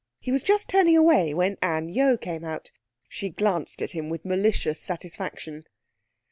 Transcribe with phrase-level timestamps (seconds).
[0.19, 2.71] He was just turning away when Anne Yeo came out.
[3.07, 5.65] She glanced at him with malicious satisfaction.